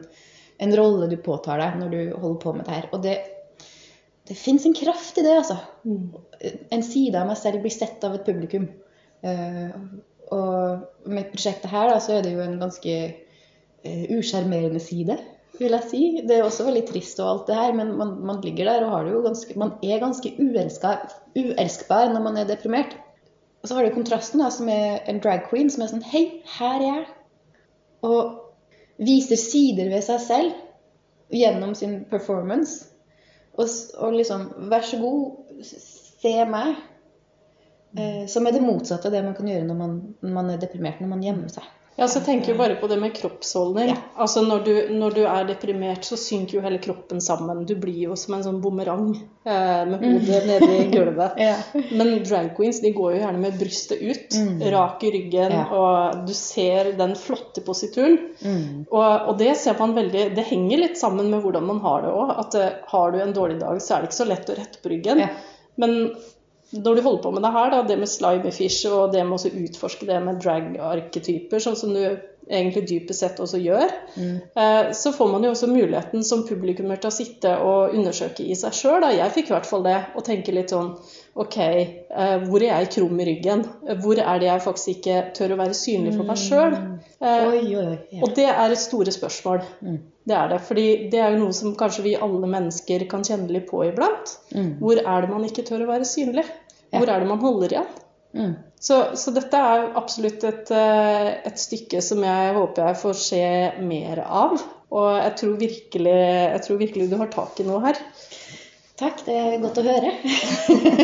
en 0.60 0.76
rolle 0.76 1.10
du 1.12 1.18
påtar 1.24 1.62
deg 1.62 1.80
når 1.80 1.94
du 1.94 2.02
holder 2.20 2.42
på 2.44 2.54
med 2.58 2.68
det 2.68 2.76
her. 2.76 2.90
Og 2.96 3.04
det, 3.06 3.16
det 4.30 4.38
fins 4.38 4.68
en 4.68 4.76
kraft 4.78 5.18
i 5.20 5.26
det, 5.26 5.40
altså. 5.42 5.58
En 6.76 6.86
side 6.86 7.18
av 7.20 7.32
meg 7.32 7.40
selv 7.40 7.64
blir 7.64 7.74
sett 7.74 8.04
av 8.08 8.20
et 8.20 8.28
publikum. 8.28 8.70
Uh, 9.26 9.74
og 10.36 11.10
med 11.10 11.32
prosjektet 11.34 11.72
her, 11.72 11.90
da, 11.92 11.98
så 12.04 12.18
er 12.18 12.28
det 12.28 12.36
jo 12.36 12.44
en 12.44 12.60
ganske 12.62 12.96
uh, 13.10 14.06
usjarmerende 14.20 14.84
side, 14.84 15.18
vil 15.58 15.76
jeg 15.76 15.88
si. 15.90 16.02
Det 16.28 16.38
er 16.38 16.46
også 16.46 16.66
veldig 16.68 16.86
trist 16.88 17.20
og 17.24 17.30
alt 17.30 17.48
det 17.50 17.58
her, 17.58 17.76
men 17.76 17.94
man, 17.98 18.16
man 18.26 18.42
ligger 18.44 18.70
der 18.70 18.86
og 18.86 18.92
har 18.94 19.08
det 19.08 19.14
jo 19.14 19.22
ganske 19.26 19.60
Man 19.60 19.72
er 19.84 20.02
ganske 20.04 20.34
uelskbar 20.40 22.14
når 22.14 22.26
man 22.26 22.38
er 22.38 22.50
deprimert. 22.50 22.98
Og 23.62 23.68
så 23.68 23.76
har 23.76 23.86
du 23.86 23.94
kontrasten, 23.94 24.40
da, 24.40 24.50
som 24.50 24.70
er 24.72 25.02
en 25.12 25.20
drag 25.24 25.50
queen 25.50 25.72
som 25.72 25.84
er 25.84 25.92
sånn 25.92 26.06
Hei, 26.06 26.24
her 26.60 26.78
er 26.80 26.86
jeg. 26.86 27.08
Og 28.08 29.02
viser 29.04 29.40
sider 29.40 29.90
ved 29.92 30.06
seg 30.06 30.22
selv 30.24 31.34
gjennom 31.36 31.76
sin 31.76 32.04
performance. 32.10 32.86
Og, 33.60 33.68
og 34.00 34.16
liksom 34.16 34.48
Vær 34.72 34.86
så 34.88 35.02
god, 35.02 35.60
se 35.66 36.34
meg. 36.48 36.78
Eh, 37.98 38.26
som 38.30 38.46
er 38.46 38.54
det 38.54 38.62
motsatte 38.64 39.10
av 39.10 39.16
det 39.16 39.26
man 39.26 39.36
kan 39.36 39.48
gjøre 39.50 39.66
når 39.66 39.78
man, 39.78 40.00
når 40.22 40.34
man 40.36 40.54
er 40.54 40.62
deprimert, 40.62 41.02
når 41.02 41.12
man 41.16 41.24
gjemmer 41.26 41.52
seg. 41.52 41.68
Ja, 42.00 42.08
så 42.08 42.22
tenker 42.24 42.54
jeg 42.54 42.58
bare 42.60 42.76
på 42.80 42.88
det 42.88 42.96
med 43.02 43.12
kroppsholdning. 43.18 43.90
Ja. 43.92 43.98
Altså 44.24 44.42
når 44.48 44.62
du, 44.66 44.72
når 44.96 45.16
du 45.18 45.22
er 45.28 45.46
deprimert, 45.50 46.06
så 46.08 46.16
synker 46.20 46.58
jo 46.58 46.62
hele 46.64 46.80
kroppen 46.82 47.20
sammen. 47.22 47.66
Du 47.68 47.74
blir 47.76 47.98
jo 48.08 48.16
som 48.20 48.38
en 48.38 48.46
sånn 48.46 48.62
bumerang 48.64 49.10
eh, 49.44 49.84
med 49.90 50.00
hodet 50.06 50.40
nede 50.48 50.70
i 50.78 50.86
gulvet. 50.96 51.36
Ja. 51.44 51.58
Men 51.92 52.14
drag 52.24 52.54
queens 52.58 52.80
de 52.84 52.94
går 52.96 53.18
jo 53.18 53.22
gjerne 53.26 53.44
med 53.44 53.60
brystet 53.60 54.00
ut, 54.02 54.38
Mm. 54.40 54.62
rak 54.72 55.04
i 55.04 55.12
ryggen, 55.12 55.52
Ja. 55.58 55.66
og 55.76 56.26
du 56.28 56.34
ser 56.38 56.94
den 56.98 57.16
flotte 57.20 57.62
posituren. 57.66 58.18
Mm. 58.42 58.86
Og, 58.90 59.30
og 59.30 59.38
det 59.42 59.56
ser 59.60 59.76
man 59.80 59.94
veldig 59.98 60.30
Det 60.38 60.46
henger 60.50 60.78
litt 60.86 60.98
sammen 60.98 61.30
med 61.34 61.44
hvordan 61.44 61.66
man 61.68 61.80
har 61.84 62.02
det 62.08 62.12
òg. 62.16 62.32
At 62.46 62.56
uh, 62.56 62.70
har 62.94 63.12
du 63.12 63.20
en 63.22 63.34
dårlig 63.36 63.60
dag, 63.60 63.82
så 63.84 63.96
er 63.98 64.02
det 64.06 64.10
ikke 64.14 64.22
så 64.24 64.30
lett 64.30 64.50
å 64.54 64.58
rette 64.62 64.80
på 64.84 64.94
ryggen. 64.96 65.20
Ja. 65.26 65.30
Men 65.80 66.14
når 66.72 66.96
du 66.96 67.02
holder 67.02 67.22
på 67.24 67.32
med 67.34 67.44
det 67.44 67.52
her, 67.56 67.70
da, 67.74 67.84
det 67.90 67.98
med 68.00 68.10
slimefish 68.12 68.86
og 68.92 69.12
det 69.14 69.24
med 69.26 69.40
å 69.40 69.54
utforske 69.64 70.06
det 70.06 70.20
med 70.26 70.42
drag-arketyper, 70.44 71.60
sånn 71.64 71.78
som 71.80 71.94
du 71.94 72.04
egentlig 72.50 72.88
dypest 72.90 73.20
sett 73.22 73.40
også 73.42 73.60
gjør, 73.62 73.92
Mm. 74.18 74.42
eh, 74.56 74.92
så 74.98 75.12
får 75.14 75.32
man 75.32 75.44
jo 75.44 75.52
også 75.52 75.68
muligheten 75.70 76.24
som 76.24 76.48
publikummer 76.48 76.98
til 76.98 77.10
å 77.12 77.14
sitte 77.14 77.52
og 77.62 77.94
undersøke 77.94 78.42
i 78.46 78.56
seg 78.58 78.74
sjøl. 78.74 79.06
Jeg 79.14 79.32
fikk 79.36 79.52
i 79.52 79.54
hvert 79.54 79.70
fall 79.70 79.84
det, 79.84 79.98
å 80.18 80.22
tenke 80.26 80.52
litt 80.54 80.70
sånn 80.74 80.96
Ok, 81.40 81.58
eh, 81.58 82.38
hvor 82.50 82.60
er 82.60 82.82
jeg 82.82 82.90
krum 82.98 83.20
i 83.22 83.26
ryggen? 83.30 83.62
Hvor 84.04 84.20
er 84.20 84.42
det 84.42 84.50
jeg 84.50 84.64
faktisk 84.66 84.90
ikke 84.98 85.20
tør 85.38 85.54
å 85.56 85.60
være 85.62 85.78
synlig 85.78 86.18
for 86.18 86.28
meg 86.28 86.40
sjøl? 86.42 86.76
Eh, 87.20 87.46
oi, 87.48 87.62
oi. 87.80 87.94
Ja. 88.12 88.24
og 88.26 88.34
det 88.36 88.48
er 88.52 88.74
et 88.76 88.82
store 88.82 89.14
spørsmål. 89.16 89.64
Mm. 89.80 90.00
Det 90.28 90.36
er 90.36 90.52
det. 90.52 90.60
Fordi 90.68 90.88
det 91.14 91.22
er 91.24 91.34
jo 91.34 91.46
noe 91.46 91.56
som 91.56 91.78
kanskje 91.80 92.06
vi 92.10 92.18
alle 92.20 92.50
mennesker 92.52 93.08
kan 93.12 93.24
kjenne 93.24 93.48
litt 93.56 93.70
på 93.72 93.86
iblant. 93.88 94.36
Mm. 94.52 94.74
Hvor 94.82 95.00
er 95.00 95.24
det 95.24 95.32
man 95.32 95.48
ikke 95.48 95.64
tør 95.70 95.86
å 95.86 95.92
være 95.94 96.10
synlig? 96.10 96.44
Hvor 96.92 97.08
er 97.08 97.24
det 97.24 97.30
man 97.30 97.42
holder 97.44 97.76
igjen? 97.78 97.90
Mm. 98.36 98.54
Så, 98.80 98.98
så 99.20 99.32
dette 99.36 99.58
er 99.58 99.88
absolutt 100.00 100.44
et, 100.48 100.70
eh, 100.76 101.30
et 101.48 101.60
stykke 101.60 102.02
som 102.04 102.22
jeg 102.24 102.52
håper 102.56 102.92
jeg 102.92 103.00
får 103.02 103.18
se 103.24 103.46
mer 103.86 104.22
av. 104.26 104.60
Og 104.90 105.10
jeg 105.22 105.34
tror 105.40 105.58
virkelig, 105.62 106.20
jeg 106.20 106.62
tror 106.66 106.80
virkelig 106.82 107.10
du 107.12 107.18
har 107.20 107.32
tak 107.34 107.60
i 107.62 107.68
noe 107.68 107.82
her. 107.84 108.00
Takk, 109.00 109.22
det 109.24 109.36
er 109.40 109.62
godt 109.64 109.80
å 109.80 109.84
høre. 109.86 110.10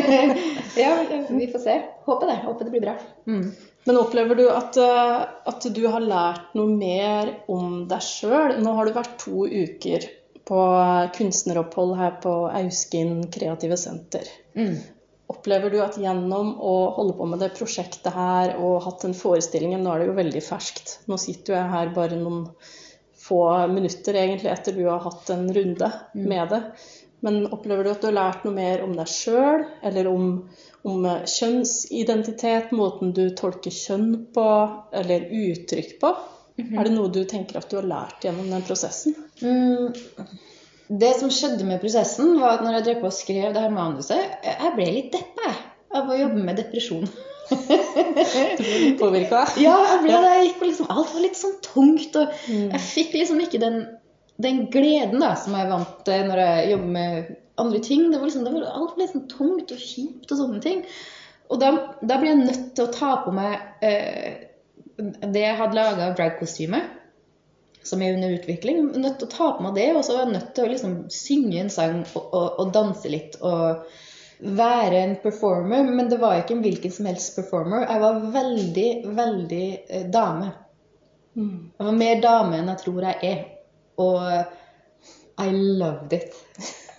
ja, 0.82 0.90
vi 1.30 1.46
får 1.48 1.62
se. 1.62 1.76
Håper 2.04 2.28
det. 2.28 2.36
Håper 2.44 2.68
det 2.68 2.74
blir 2.74 2.84
bra. 2.84 2.96
Mm. 3.24 3.46
Men 3.88 4.00
opplever 4.02 4.36
du 4.36 4.44
at, 4.52 4.76
eh, 4.76 5.22
at 5.48 5.68
du 5.72 5.80
har 5.88 6.04
lært 6.04 6.52
noe 6.58 6.68
mer 6.76 7.32
om 7.52 7.86
deg 7.88 8.04
sjøl? 8.04 8.58
Nå 8.60 8.74
har 8.76 8.88
du 8.88 8.96
vært 8.98 9.16
to 9.22 9.46
uker 9.46 10.04
på 10.46 10.60
kunstneropphold 11.16 11.96
her 11.98 12.18
på 12.22 12.34
Auskin 12.50 13.24
kreative 13.32 13.78
senter. 13.80 14.28
Mm. 14.58 14.76
Opplever 15.32 15.72
du 15.72 15.80
at 15.82 15.96
gjennom 15.98 16.52
å 16.62 16.74
holde 16.98 17.16
på 17.18 17.26
med 17.26 17.40
det 17.42 17.54
prosjektet 17.56 18.14
her 18.14 18.58
og 18.62 18.84
hatt 18.84 19.02
den 19.02 19.16
forestillingen 19.16 19.82
Nå 19.82 19.94
er 19.94 20.04
det 20.04 20.10
jo 20.12 20.18
veldig 20.20 20.42
ferskt. 20.44 20.98
Nå 21.10 21.18
sitter 21.18 21.56
jeg 21.56 21.72
her 21.72 21.94
bare 21.96 22.20
noen 22.20 22.44
få 23.26 23.40
minutter 23.72 24.20
egentlig 24.20 24.52
etter 24.52 24.76
du 24.76 24.84
har 24.86 25.02
hatt 25.02 25.32
en 25.34 25.48
runde 25.54 25.90
med 26.14 26.52
det. 26.52 26.62
Men 27.26 27.42
opplever 27.50 27.84
du 27.84 27.90
at 27.90 28.00
du 28.04 28.06
har 28.08 28.16
lært 28.16 28.46
noe 28.46 28.54
mer 28.54 28.84
om 28.86 28.92
deg 28.94 29.10
sjøl, 29.10 29.64
eller 29.82 30.06
om, 30.10 30.26
om 30.86 31.06
kjønnsidentitet, 31.26 32.72
måten 32.76 33.12
du 33.16 33.24
tolker 33.36 33.74
kjønn 33.74 34.12
på, 34.36 34.46
eller 34.94 35.26
uttrykk 35.34 35.96
på? 36.02 36.12
Er 36.56 36.86
det 36.86 36.92
noe 36.94 37.10
du 37.12 37.20
tenker 37.28 37.58
at 37.60 37.68
du 37.68 37.76
har 37.80 37.88
lært 37.88 38.22
gjennom 38.24 38.46
den 38.48 38.62
prosessen? 38.64 39.16
Mm. 39.42 39.90
Det 40.88 41.10
som 41.18 41.32
skjedde 41.34 41.66
med 41.66 41.82
prosessen, 41.82 42.36
var 42.40 42.56
at 42.56 42.62
når 42.64 42.78
jeg 42.78 42.84
drev 42.86 43.00
på 43.02 43.10
og 43.10 43.16
skrev 43.16 43.48
det 43.56 43.62
her 43.64 43.72
manuset 43.74 44.46
Jeg 44.46 44.70
ble 44.76 44.86
litt 44.94 45.08
deppa 45.16 45.50
av 45.98 46.08
å 46.12 46.18
jobbe 46.20 46.44
med 46.46 46.60
depresjon. 46.62 47.08
Du 47.46 48.62
ble 48.62 48.78
litt 48.82 48.96
påvirka? 49.00 49.42
Ja, 49.62 49.74
jeg 49.92 50.00
ble 50.04 50.14
det. 50.22 50.30
Jeg 50.36 50.46
gikk 50.48 50.56
på 50.62 50.68
liksom, 50.70 50.88
alt 50.90 51.12
var 51.14 51.22
litt 51.26 51.38
sånn 51.38 51.58
tungt. 51.62 52.16
Og 52.22 52.40
Mm. 52.46 52.70
jeg 52.72 52.80
fikk 52.86 53.12
liksom 53.18 53.42
ikke 53.44 53.60
den, 53.62 53.76
den 54.42 54.66
gleden 54.72 55.22
da, 55.22 55.34
som 55.40 55.56
jeg 55.56 55.70
vant 55.70 56.00
til 56.06 56.26
når 56.28 56.42
jeg 56.42 56.70
jobber 56.72 56.94
med 56.96 57.30
andre 57.62 57.80
ting. 57.84 58.08
Det 58.12 58.18
var 58.18 58.28
liksom, 58.28 58.44
det 58.44 58.54
var, 58.56 58.66
alt 58.78 58.96
ble 58.98 59.08
sånn 59.10 59.28
tungt 59.32 59.72
og 59.72 59.80
kjipt 59.80 60.32
og 60.32 60.42
sånne 60.42 60.60
ting. 60.64 60.82
Og 61.46 61.62
da, 61.62 61.72
da 62.02 62.18
ble 62.20 62.32
jeg 62.32 62.42
nødt 62.42 62.68
til 62.76 62.86
å 62.86 62.92
ta 62.94 63.12
på 63.22 63.32
meg 63.34 63.84
eh, 63.86 64.46
det 64.96 65.44
jeg 65.44 65.58
hadde 65.60 65.78
laga 65.78 66.08
av 66.08 66.16
dragkostyme, 66.18 66.80
som 67.86 68.02
er 68.02 68.16
under 68.16 68.34
utvikling. 68.34 68.82
Nødt 68.96 69.20
til 69.20 69.28
å 69.28 69.34
ta 69.36 69.52
på 69.56 69.66
meg 69.68 69.78
det, 69.78 69.88
og 69.94 70.02
så 70.04 70.16
var 70.16 70.26
jeg 70.26 70.34
nødt 70.34 70.52
til 70.56 70.66
å 70.66 70.72
liksom 70.74 70.98
synge 71.12 71.62
en 71.62 71.72
sang 71.72 72.02
og, 72.08 72.26
og, 72.26 72.60
og 72.64 72.74
danse 72.76 73.12
litt. 73.12 73.38
og 73.40 73.86
være 74.38 74.98
en 75.00 75.14
performer, 75.16 75.84
men 75.88 76.10
det 76.10 76.18
var 76.20 76.36
ikke 76.36 76.58
en 76.58 76.62
hvilken 76.64 76.92
som 76.92 77.06
helst 77.08 77.36
performer. 77.38 77.86
Jeg 77.88 78.02
var 78.02 78.18
veldig, 78.34 78.88
veldig 79.16 79.68
eh, 79.88 80.08
dame. 80.12 80.50
Mm. 81.36 81.70
Jeg 81.78 81.86
var 81.86 81.96
mer 81.96 82.20
dame 82.20 82.58
enn 82.58 82.68
jeg 82.72 82.82
tror 82.82 83.06
jeg 83.08 83.30
er. 83.30 83.38
Og 84.02 84.20
I 85.38 85.52
loved 85.52 86.12
it. 86.16 86.36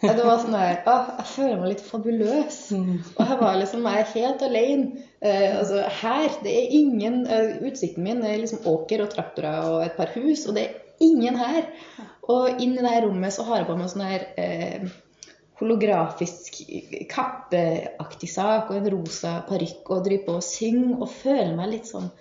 Det 0.01 0.22
var 0.22 0.42
sånn 0.42 0.54
der, 0.54 0.84
Å, 0.86 0.96
Jeg 1.18 1.30
føler 1.32 1.62
meg 1.62 1.72
litt 1.72 1.86
fabuløs. 1.86 2.58
Og 3.18 3.22
jeg 3.24 3.38
var 3.39 3.56
liksom, 3.58 3.88
jeg 3.89 4.04
er 4.04 4.12
helt 4.13 4.44
alene. 4.46 5.06
Eh, 5.25 5.56
altså, 5.58 5.82
her, 6.01 6.27
det 6.44 6.54
er 6.54 6.75
ingen 6.77 7.24
eh, 7.25 7.56
Utsikten 7.66 8.06
min 8.06 8.22
er 8.22 8.38
liksom 8.44 8.68
åker 8.70 9.01
og 9.01 9.10
traktorer 9.16 9.66
og 9.66 9.80
et 9.88 9.98
par 9.98 10.13
hus, 10.13 10.46
og 10.46 10.58
det 10.58 10.68
er 10.68 10.77
ingen 11.01 11.39
her. 11.39 11.66
Og 12.30 12.62
inn 12.62 12.77
i 12.77 12.86
det 12.86 13.01
rommet 13.08 13.34
så 13.34 13.48
har 13.48 13.63
jeg 13.63 13.70
på 13.72 13.77
meg 13.80 13.89
sånn 13.89 14.06
her 14.06 14.27
eh, 14.38 14.88
holografisk 15.58 16.60
kappeaktig 17.10 18.30
sak 18.30 18.70
og 18.70 18.77
en 18.77 18.92
rosa 18.94 19.39
parykk 19.48 19.89
og 19.96 20.04
driver 20.06 20.25
på 20.27 20.36
og 20.38 20.46
synger 20.46 21.00
og 21.00 21.10
føler 21.10 21.56
meg 21.58 21.72
litt 21.72 21.89
sånn 21.89 22.12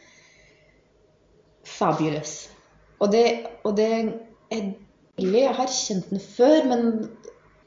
fabulous. 1.67 2.47
Og 3.03 3.13
det, 3.13 3.27
og 3.67 3.77
det 3.77 3.91
er 4.53 4.67
deilig. 5.19 5.41
Jeg 5.43 5.55
har 5.59 5.73
kjent 5.73 6.11
den 6.13 6.23
før, 6.23 6.59
men 6.71 6.85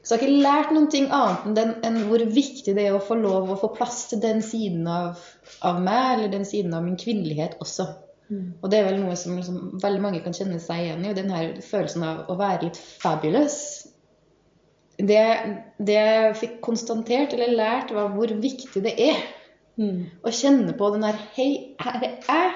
så 0.00 0.14
jeg 0.14 0.20
har 0.20 0.22
ikke 0.24 0.44
lært 0.46 0.70
noen 0.72 0.86
ting 0.92 1.08
annet 1.12 1.42
enn, 1.44 1.56
den, 1.58 1.72
enn 1.84 1.98
hvor 2.08 2.22
viktig 2.24 2.72
det 2.76 2.86
er 2.86 2.94
å 2.96 3.02
få 3.04 3.18
lov 3.20 3.50
å 3.52 3.58
få 3.60 3.72
plass 3.76 4.06
til 4.08 4.22
den 4.22 4.40
siden 4.44 4.86
av, 4.88 5.20
av 5.66 5.80
meg, 5.84 6.14
eller 6.14 6.32
den 6.32 6.46
siden 6.48 6.72
av 6.76 6.86
min 6.86 6.96
kvinnelighet 7.00 7.58
også. 7.60 7.90
Mm. 8.30 8.46
Og 8.62 8.70
det 8.72 8.78
er 8.78 8.86
vel 8.88 9.00
noe 9.02 9.18
som 9.18 9.36
liksom, 9.36 9.58
veldig 9.82 10.04
mange 10.06 10.22
kan 10.24 10.36
kjenne 10.36 10.60
seg 10.62 10.86
igjen 10.86 11.04
i. 11.04 11.10
Og 11.12 11.18
den 11.18 11.34
her 11.34 11.52
følelsen 11.66 12.06
av 12.06 12.30
å 12.32 12.38
være 12.40 12.70
litt 12.70 12.80
fabulous. 13.02 13.58
Det, 15.00 15.20
det 15.80 15.98
jeg 15.98 16.32
fikk 16.40 16.56
konstatert 16.64 17.36
eller 17.36 17.52
lært, 17.56 17.92
var 17.96 18.12
hvor 18.14 18.32
viktig 18.40 18.84
det 18.86 18.96
er 19.10 19.20
Mm. 19.80 20.10
å 20.26 20.32
kjenne 20.34 20.74
på 20.76 20.90
den 20.92 21.06
her 21.06 21.18
Hei, 21.36 21.76
her 21.80 22.02
er 22.04 22.16
jeg, 22.26 22.52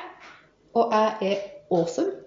og 0.77 0.93
jeg 0.93 1.31
er 1.31 1.45
awesome. 1.73 2.24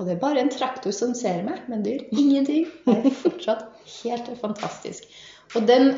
Og 0.00 0.06
det 0.08 0.14
er 0.14 0.22
bare 0.22 0.40
en 0.40 0.48
traktor 0.48 0.94
som 0.96 1.12
ser 1.16 1.42
meg, 1.44 1.66
men 1.68 1.82
det 1.84 1.92
gjør 1.92 2.20
ingenting. 2.22 2.62
Det 2.86 2.94
er 2.96 3.18
fortsatt 3.20 3.66
helt 3.98 4.30
fantastisk. 4.40 5.04
Og 5.52 5.66
den 5.68 5.90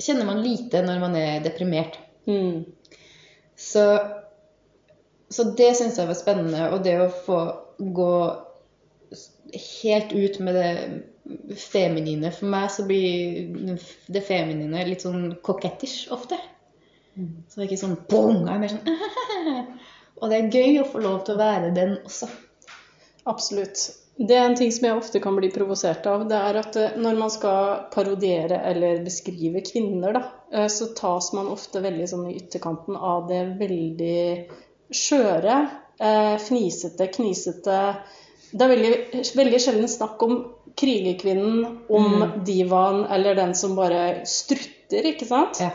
kjenner 0.00 0.24
man 0.24 0.40
lite 0.40 0.80
når 0.86 1.02
man 1.02 1.16
er 1.20 1.42
deprimert. 1.44 1.98
Mm. 2.24 2.64
Så, 3.60 3.84
så 5.28 5.46
det 5.58 5.74
syns 5.76 6.00
jeg 6.00 6.08
var 6.08 6.16
spennende. 6.16 6.70
Og 6.72 6.80
det 6.86 6.96
å 7.04 7.10
få 7.12 7.42
gå 7.76 8.14
helt 9.84 10.16
ut 10.16 10.40
med 10.44 10.56
det 10.56 11.56
feminine 11.56 12.28
For 12.34 12.48
meg 12.52 12.66
så 12.72 12.84
blir 12.88 13.78
det 14.12 14.24
feminine 14.26 14.82
litt 14.88 15.04
sånn 15.04 15.34
kokettish 15.44 16.08
ofte. 16.16 16.40
Mm. 17.14 17.44
Så 17.44 17.60
det 17.60 17.66
er 17.66 17.68
ikke 17.68 17.84
sånn 17.84 18.00
bong, 18.08 18.46
jeg 18.48 18.56
er 18.56 18.64
mer 18.64 18.72
sånn 18.72 19.68
Og 20.22 20.30
det 20.30 20.38
er 20.38 20.56
gøy 20.56 20.80
å 20.80 20.88
få 20.88 21.00
lov 21.04 21.22
til 21.26 21.36
å 21.36 21.40
være 21.40 21.70
den 21.76 21.98
også. 22.00 22.30
Absolutt. 23.24 23.90
Det 24.16 24.36
er 24.36 24.44
en 24.46 24.54
ting 24.54 24.70
som 24.72 24.84
jeg 24.86 24.96
ofte 24.96 25.20
kan 25.22 25.34
bli 25.34 25.48
provosert 25.50 26.04
av. 26.06 26.22
Det 26.30 26.38
er 26.38 26.58
at 26.60 26.76
eh, 26.78 26.98
når 27.02 27.16
man 27.18 27.32
skal 27.34 27.86
parodiere 27.94 28.60
eller 28.70 29.00
beskrive 29.02 29.62
kvinner, 29.66 30.14
da, 30.14 30.22
eh, 30.54 30.68
så 30.70 30.92
tas 30.94 31.32
man 31.34 31.50
ofte 31.50 31.82
veldig 31.82 32.06
sånn 32.12 32.28
i 32.30 32.36
ytterkanten 32.38 32.94
av 32.94 33.26
det 33.30 33.40
veldig 33.58 34.20
skjøre, 34.94 35.56
eh, 35.98 36.36
fnisete, 36.46 37.10
knisete 37.16 37.80
Det 38.54 38.62
er 38.62 38.70
veldig, 38.70 39.22
veldig 39.34 39.58
sjelden 39.58 39.88
snakk 39.90 40.20
om 40.22 40.34
krigerkvinnen, 40.78 41.64
om 41.90 42.12
Mm. 42.20 42.44
divaen 42.46 43.00
eller 43.10 43.34
den 43.34 43.54
som 43.58 43.74
bare 43.74 44.20
strutter, 44.30 45.08
ikke 45.10 45.26
sant? 45.26 45.58
Ja. 45.58 45.72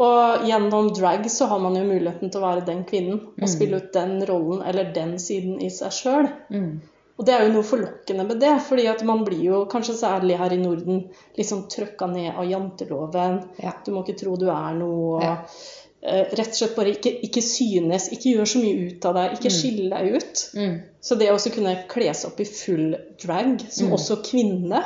Og 0.00 0.46
gjennom 0.48 0.86
drag 0.96 1.26
så 1.30 1.46
har 1.50 1.58
man 1.60 1.74
jo 1.76 1.82
muligheten 1.84 2.30
til 2.32 2.40
å 2.40 2.46
være 2.46 2.64
den 2.66 2.84
kvinnen 2.88 3.18
og 3.34 3.42
Mm. 3.44 3.48
spille 3.52 3.76
ut 3.82 3.92
den 3.92 4.14
rollen 4.26 4.62
eller 4.66 4.92
den 4.96 5.18
siden 5.18 5.58
i 5.60 5.68
seg 5.68 5.92
sjøl. 5.92 6.28
Mm. 6.50 6.80
Og 7.18 7.26
det 7.26 7.34
er 7.34 7.42
jo 7.46 7.52
noe 7.52 7.62
forlokkende 7.68 8.24
med 8.26 8.40
det, 8.40 8.54
fordi 8.64 8.86
at 8.88 9.02
man 9.04 9.24
blir 9.26 9.42
jo, 9.44 9.66
kanskje 9.68 9.92
særlig 9.98 10.38
her 10.40 10.54
i 10.54 10.56
Norden, 10.56 11.02
liksom 11.36 11.66
trøkka 11.68 12.06
ned 12.08 12.32
av 12.34 12.46
janteloven. 12.48 13.42
Ja. 13.62 13.74
Du 13.84 13.90
må 13.92 14.00
ikke 14.06 14.16
tro 14.22 14.36
du 14.40 14.46
er 14.48 14.72
noe. 14.78 15.20
Ja. 15.22 15.36
Uh, 16.02 16.24
rett 16.32 16.48
og 16.48 16.54
slett 16.56 16.76
bare 16.76 16.94
ikke, 16.94 17.12
ikke 17.28 17.42
synes, 17.44 18.06
ikke 18.10 18.32
gjør 18.38 18.48
så 18.48 18.62
mye 18.62 18.86
ut 18.88 19.04
av 19.04 19.14
deg, 19.18 19.32
ikke 19.36 19.50
Mm. 19.50 19.58
skille 19.58 19.90
deg 19.90 20.14
ut. 20.16 20.50
Mm. 20.56 20.80
Så 21.02 21.18
det 21.18 21.28
å 21.28 21.34
også 21.34 21.52
kunne 21.52 21.76
kle 21.88 22.14
seg 22.14 22.30
opp 22.30 22.40
i 22.40 22.44
full 22.48 22.96
drag, 23.20 23.60
som 23.70 23.88
Mm. 23.88 23.92
også 23.98 24.16
kvinne, 24.24 24.80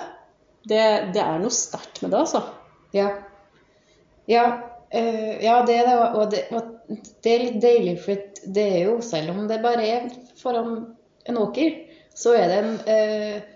det, 0.66 1.12
det 1.14 1.22
er 1.22 1.38
noe 1.38 1.50
sterkt 1.54 2.02
med 2.02 2.10
det, 2.10 2.18
altså. 2.18 2.42
Ja. 2.92 3.12
Ja, 4.26 4.60
eh, 4.90 5.44
ja 5.44 5.60
det 5.66 5.78
er 5.80 5.88
det. 5.88 5.96
Og 6.18 6.30
det, 6.32 6.44
og 6.52 7.00
det 7.24 7.32
er 7.32 7.44
litt 7.46 7.60
deilig, 7.62 7.96
for 8.04 8.46
det 8.56 8.64
er 8.76 8.80
jo, 8.88 9.00
selv 9.04 9.34
om 9.34 9.44
det 9.48 9.62
bare 9.64 9.88
er 9.88 10.08
foran 10.40 10.78
en 11.28 11.40
åker, 11.40 11.76
så 12.14 12.34
er 12.36 12.50
det 12.50 12.58
en 12.60 12.74
uh, 12.86 13.54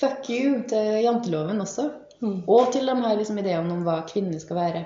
fuck 0.00 0.30
you 0.32 0.62
til 0.68 1.02
janteloven 1.04 1.62
også. 1.62 1.90
Mm. 2.20 2.40
Og 2.50 2.72
til 2.74 2.88
de 2.88 2.96
her 3.00 3.16
liksom, 3.16 3.38
ideene 3.40 3.72
om 3.72 3.84
hva 3.86 4.00
kvinner 4.08 4.40
skal 4.42 4.58
være. 4.58 4.82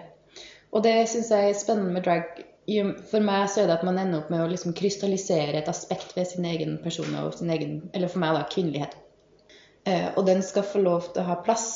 Og 0.74 0.84
det 0.84 0.94
syns 1.10 1.30
jeg 1.32 1.50
er 1.50 1.56
spennende 1.58 1.94
med 1.94 2.04
drag. 2.06 2.42
For 3.10 3.24
meg 3.24 3.48
så 3.52 3.62
er 3.62 3.68
det 3.68 3.78
at 3.78 3.86
man 3.86 3.98
ender 4.00 4.22
opp 4.22 4.30
med 4.32 4.42
å 4.44 4.50
liksom 4.50 4.74
krystallisere 4.76 5.58
et 5.58 5.68
aspekt 5.70 6.14
ved 6.16 6.28
sin 6.30 6.46
egen 6.48 6.78
person 6.82 7.10
og 7.20 7.34
sin 7.36 7.52
egen, 7.52 7.82
eller 7.92 8.10
for 8.10 8.22
meg 8.22 8.38
da, 8.38 8.46
kvinnelighet. 8.50 8.94
Eh, 9.84 10.08
og 10.14 10.24
den 10.26 10.40
skal 10.42 10.64
få 10.66 10.80
lov 10.82 11.10
til 11.12 11.22
å 11.22 11.28
ha 11.28 11.36
plass. 11.44 11.68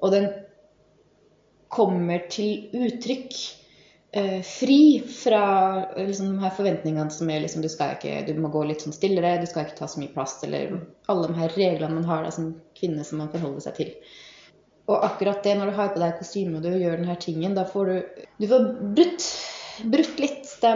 Og 0.00 0.14
den 0.14 0.28
kommer 1.70 2.24
til 2.32 2.70
uttrykk 2.74 3.36
eh, 4.12 4.40
fri 4.46 4.80
fra 5.06 5.42
eh, 5.96 6.06
liksom, 6.08 6.32
de 6.34 6.42
her 6.42 6.54
forventningene 6.56 7.10
som 7.14 7.30
er 7.30 7.44
liksom, 7.44 7.62
du, 7.62 7.70
ikke, 7.70 8.16
du 8.26 8.34
må 8.42 8.50
gå 8.52 8.64
litt 8.66 8.82
sånn 8.84 8.96
stillere, 8.96 9.36
du 9.40 9.46
skal 9.50 9.68
ikke 9.68 9.78
ta 9.78 9.88
så 9.90 10.02
mye 10.02 10.12
plass, 10.14 10.40
eller 10.46 10.80
alle 11.10 11.30
de 11.30 11.38
her 11.38 11.54
reglene 11.56 12.00
man 12.00 12.10
har 12.10 12.26
da, 12.26 12.34
som 12.34 12.52
kvinne 12.78 13.06
som 13.06 13.22
man 13.22 13.30
forholder 13.32 13.68
seg 13.68 13.78
til. 13.78 13.94
Og 14.90 15.06
akkurat 15.06 15.44
det, 15.46 15.54
når 15.54 15.70
du 15.70 15.76
har 15.78 15.94
på 15.94 16.02
deg 16.02 16.18
kostyme 16.18 16.58
og 16.58 16.66
du 16.66 16.72
gjør 16.74 16.98
denne 16.98 17.14
tingen, 17.22 17.54
da 17.54 17.62
får 17.68 17.90
du 17.90 18.22
Du 18.42 18.46
får 18.50 18.64
brutt, 18.98 19.26
brutt 19.92 20.22
litt 20.22 20.48
de, 20.60 20.72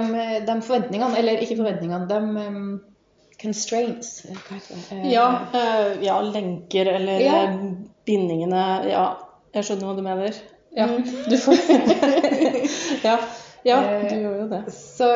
de 0.46 0.58
forventningene, 0.62 1.16
eller 1.18 1.42
ikke 1.42 1.58
forventningene, 1.58 2.06
de 2.06 2.46
um, 2.46 2.68
constraints 3.42 4.20
eh, 4.28 4.38
Hva 4.46 4.60
heter 4.60 4.84
det? 4.86 5.00
Ja, 5.10 5.26
uh, 5.50 5.98
ja, 6.04 6.20
lenker 6.22 6.94
eller 6.94 7.24
Ja. 7.26 7.40
bindingene 8.06 8.62
Ja, 8.92 9.06
jeg 9.56 9.66
skjønner 9.66 9.90
hva 9.90 9.98
du 9.98 10.04
mener. 10.06 10.38
Ja, 10.76 10.86
Mm. 10.90 11.04
du 11.30 11.36
får 11.38 11.54
ja, 13.08 13.18
ja, 13.64 13.76
Eh, 13.82 14.08
du 14.10 14.16
gjør 14.20 14.36
jo 14.42 14.48
det. 14.50 14.62
Så, 14.74 15.08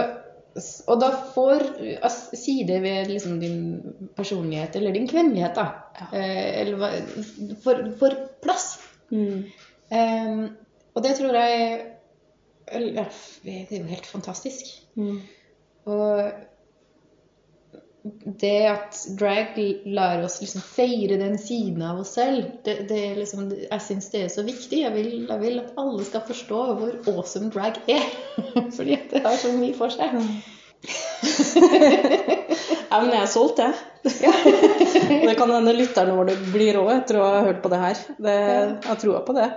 og 0.87 1.01
da 1.03 1.09
får 1.35 1.65
sider 2.39 2.81
ved 2.81 3.11
liksom 3.11 3.41
din 3.41 3.59
personlighet, 4.17 4.77
eller 4.77 4.93
din 4.95 5.09
kvinnelighet, 5.11 5.55
da, 5.59 5.67
Ja. 5.99 6.07
eh, 6.19 6.61
eller 6.61 6.79
for, 7.65 7.83
får 7.99 8.17
plass. 8.43 8.79
Mm. 9.11 9.45
Em, 9.91 10.49
og 10.95 11.03
det 11.05 11.15
tror 11.19 11.35
jeg 11.35 11.85
Det 12.69 13.73
er 13.73 13.79
jo 13.79 13.85
helt 13.89 14.07
fantastisk. 14.07 14.65
Mm. 14.97 15.21
Og 15.89 16.33
det 18.41 18.67
at 18.71 18.99
drag 19.19 19.59
lar 19.85 20.23
oss 20.25 20.41
liksom 20.41 20.63
feire 20.65 21.17
den 21.21 21.39
siden 21.39 21.83
av 21.83 22.01
oss 22.03 22.15
selv, 22.19 22.51
det, 22.65 22.89
det 22.91 23.03
liksom, 23.19 23.49
jeg 23.65 23.85
syns 23.85 24.11
det 24.15 24.23
er 24.25 24.31
så 24.33 24.45
viktig. 24.47 24.83
Jeg 24.85 24.95
vil, 24.95 25.11
jeg 25.29 25.41
vil 25.43 25.61
at 25.63 25.75
alle 25.81 26.05
skal 26.07 26.27
forstå 26.29 26.61
hvor 26.81 26.95
awesome 27.15 27.51
drag 27.55 27.81
er. 27.91 28.07
Fordi 28.77 28.99
det 29.11 29.25
har 29.25 29.37
så 29.41 29.53
mye 29.57 29.77
for 29.79 29.95
seg. 29.95 30.17
Ja, 32.89 33.03
men 33.03 33.11
jeg 33.13 33.21
er 33.21 33.29
solgt, 33.29 33.59
jeg. 33.61 33.75
det 35.29 35.35
kan 35.37 35.51
hende 35.53 35.75
lytterne 35.77 36.15
våre 36.17 36.37
blir 36.55 36.79
rå 36.79 36.87
etter 36.95 37.19
å 37.21 37.27
ha 37.27 37.43
hørt 37.45 37.61
på 37.61 37.71
det 37.73 37.81
her. 37.83 38.01
Det, 38.17 38.37
jeg 38.39 38.71
har 38.87 39.01
troa 39.03 39.21
på 39.27 39.35
det. 39.37 39.49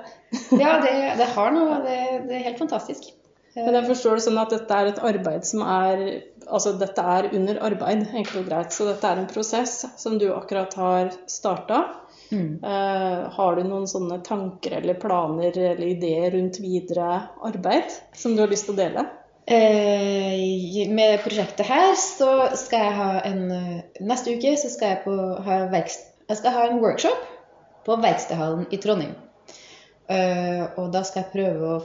Ja, 0.59 0.73
det, 0.83 0.93
det 1.21 1.29
har 1.37 1.55
noe. 1.55 1.79
Det, 1.85 1.97
det 2.27 2.37
er 2.37 2.47
helt 2.49 2.59
fantastisk. 2.59 3.07
Men 3.55 3.75
jeg 3.75 3.87
forstår 3.89 4.17
det 4.17 4.23
sånn 4.25 4.39
at 4.39 4.53
dette 4.53 4.75
er 4.75 4.89
et 4.91 5.01
arbeid 5.11 5.47
som 5.47 5.63
er 5.67 6.03
Altså 6.51 6.73
dette 6.75 7.03
er 7.05 7.29
under 7.37 7.59
arbeid, 7.63 8.01
enkelt 8.11 8.39
og 8.41 8.47
greit. 8.49 8.73
Så 8.75 8.83
dette 8.87 9.07
er 9.07 9.19
en 9.21 9.27
prosess 9.29 9.85
som 10.01 10.17
du 10.19 10.25
akkurat 10.33 10.73
har 10.75 11.11
starta. 11.29 11.77
Mm. 12.31 12.57
Uh, 12.63 13.29
har 13.31 13.55
du 13.55 13.61
noen 13.67 13.85
sånne 13.87 14.17
tanker 14.25 14.75
eller 14.81 14.97
planer 14.99 15.55
eller 15.55 15.85
ideer 15.85 16.33
rundt 16.35 16.59
videre 16.63 17.21
arbeid 17.47 17.93
som 18.17 18.35
du 18.35 18.41
har 18.43 18.51
lyst 18.51 18.67
til 18.67 18.75
å 18.75 18.81
dele? 18.81 19.05
Eh, 19.51 20.89
med 20.91 21.23
prosjektet 21.23 21.65
her 21.65 21.95
så 21.99 22.29
skal 22.55 22.83
jeg 22.85 22.97
ha 22.99 23.09
en 23.25 23.41
Neste 24.05 24.35
uke 24.37 24.53
så 24.59 24.69
skal 24.69 24.93
jeg, 24.93 24.99
på, 25.05 25.15
ha, 25.47 25.57
verkst, 25.71 26.05
jeg 26.29 26.39
skal 26.39 26.55
ha 26.55 26.67
en 26.69 26.79
workshop 26.83 27.25
på 27.87 27.97
Verkstedhallen 28.03 28.67
i 28.71 28.79
Trondheim. 28.81 29.15
Eh, 30.11 30.63
og 30.77 30.91
da 30.93 31.01
skal 31.07 31.25
jeg 31.25 31.33
prøve 31.33 31.73
å 31.73 31.81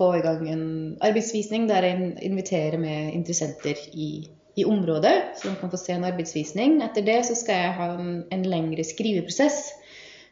få 0.00 0.14
i 0.16 0.22
gang 0.24 0.46
en 0.48 0.66
arbeidsvisning 1.04 1.68
der 1.68 1.86
jeg 1.86 2.12
inviterer 2.24 2.78
med 2.80 3.12
interessenter 3.16 3.76
i, 3.92 4.28
i 4.56 4.64
området, 4.64 5.16
så 5.36 5.50
de 5.50 5.58
kan 5.60 5.72
få 5.72 5.80
se 5.80 5.92
en 5.96 6.08
arbeidsvisning. 6.08 6.80
Etter 6.84 7.04
det 7.06 7.18
så 7.28 7.36
skal 7.38 7.60
jeg 7.64 7.76
ha 7.80 7.90
en, 7.98 8.14
en 8.32 8.46
lengre 8.48 8.86
skriveprosess. 8.86 9.68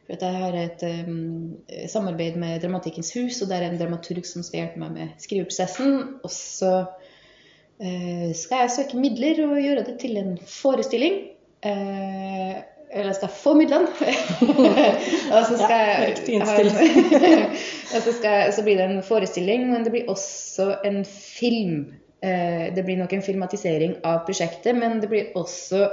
For 0.09 0.25
jeg 0.25 0.41
har 0.41 0.55
et 0.57 0.85
um, 1.05 1.59
samarbeid 1.93 2.39
med 2.41 2.63
Dramatikkens 2.63 3.13
hus, 3.13 3.43
og 3.43 3.51
det 3.51 3.59
er 3.59 3.67
en 3.67 3.77
dramaturg 3.81 4.25
som 4.25 4.45
skal 4.47 4.63
hjelpe 4.63 4.81
meg 4.81 4.95
med 4.95 5.21
skriveprosessen. 5.21 5.99
Og 6.25 6.33
så 6.33 6.73
uh, 6.89 8.29
skal 8.33 8.65
jeg 8.65 8.75
søke 8.79 9.03
midler 9.03 9.45
og 9.45 9.61
gjøre 9.61 9.85
det 9.91 9.99
til 10.01 10.17
en 10.17 10.33
forestilling. 10.49 11.21
Uh, 11.61 12.65
eller 12.91 13.13
skal 13.13 13.29
få 13.29 13.55
midlene. 13.55 13.87
og 15.35 15.47
så 15.47 15.57
skal 15.59 15.75
Ja, 15.75 16.07
riktig 16.07 16.39
innstilling. 16.39 17.11
og 17.95 18.03
så, 18.03 18.13
skal, 18.13 18.53
så 18.53 18.65
blir 18.65 18.79
det 18.81 18.87
en 18.89 19.03
forestilling, 19.03 19.69
men 19.73 19.85
det 19.85 19.93
blir 19.95 20.11
også 20.11 20.71
en 20.85 21.03
film. 21.05 21.95
Eh, 22.23 22.75
det 22.75 22.85
blir 22.85 22.97
nok 23.01 23.13
en 23.13 23.23
filmatisering 23.23 23.99
av 24.05 24.25
prosjektet, 24.27 24.77
men 24.77 25.01
det 25.01 25.11
blir 25.11 25.37
også 25.39 25.85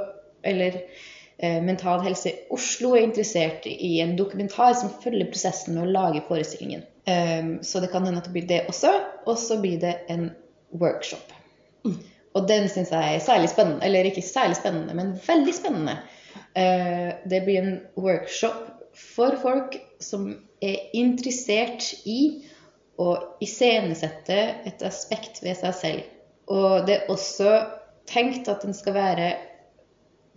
Eller 0.46 0.76
eh, 1.38 1.62
Mental 1.64 2.04
Helse 2.06 2.32
Oslo 2.54 2.94
er 2.96 3.08
interessert 3.08 3.66
i 3.66 4.00
en 4.02 4.16
dokumentar 4.18 4.74
som 4.78 4.92
følger 5.04 5.32
prosessen 5.32 5.74
med 5.74 5.88
å 5.88 5.94
lage 5.94 6.22
forestillingen. 6.28 6.84
Eh, 7.06 7.56
så 7.62 7.82
det 7.82 7.90
kan 7.94 8.06
hende 8.06 8.22
at 8.22 8.30
det 8.30 8.36
blir 8.36 8.50
det 8.50 8.66
også. 8.70 8.94
Og 9.26 9.40
så 9.42 9.58
blir 9.62 9.80
det 9.82 9.98
en 10.10 10.30
workshop. 10.70 11.34
Og 12.36 12.48
den 12.50 12.68
syns 12.70 12.92
jeg 12.92 13.16
er 13.16 13.24
særlig 13.24 13.50
spennende. 13.50 13.82
Eller 13.86 14.10
ikke 14.10 14.22
særlig 14.22 14.60
spennende, 14.60 14.94
men 14.94 15.16
veldig 15.28 15.54
spennende. 15.56 15.98
Eh, 16.56 17.14
det 17.26 17.42
blir 17.46 17.62
en 17.62 17.80
workshop 17.96 18.72
for 18.96 19.36
folk 19.42 19.76
som 20.00 20.30
er 20.64 20.92
interessert 20.96 21.92
i 22.08 22.46
å 23.02 23.10
iscenesette 23.44 24.38
et 24.68 24.84
aspekt 24.88 25.42
ved 25.44 25.58
seg 25.60 25.76
selv. 25.76 26.06
Og 26.48 26.86
det 26.88 26.96
er 26.96 27.12
også 27.12 27.58
tenkt 28.08 28.48
at 28.52 28.64
den 28.64 28.76
skal 28.78 28.96
være 28.96 29.30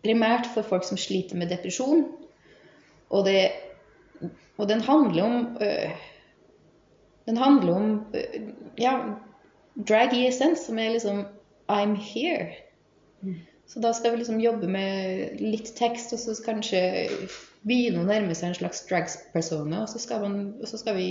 primært 0.03 0.49
for 0.55 0.67
folk 0.67 0.87
som 0.89 0.99
sliter 0.99 1.39
med 1.39 1.53
depresjon. 1.53 2.07
Og, 3.09 3.25
det, 3.29 3.51
og 4.59 4.69
den 4.69 4.83
handler 4.85 5.25
om 5.25 5.59
øh, 5.63 5.91
Den 7.29 7.37
handler 7.37 7.73
om 7.75 7.89
øh, 8.15 8.37
ja, 8.81 8.93
drag 9.89 10.15
i 10.17 10.27
essens, 10.27 10.67
som 10.67 10.79
er 10.79 10.95
liksom 10.97 11.27
I'm 11.69 11.95
here. 11.95 12.49
Så 13.69 13.83
da 13.85 13.93
skal 13.95 14.15
vi 14.15 14.23
liksom 14.23 14.41
jobbe 14.41 14.69
med 14.73 15.41
litt 15.45 15.75
tekst, 15.77 16.15
og 16.17 16.23
så 16.23 16.35
kanskje 16.45 16.81
begynne 17.69 18.01
å 18.01 18.09
nærme 18.09 18.37
seg 18.37 18.53
en 18.53 18.59
slags 18.63 18.81
dragspersona. 18.89 19.83
Og 19.85 19.91
og 19.91 20.69
så 20.71 20.81
skal 20.81 20.97
vi 20.97 21.09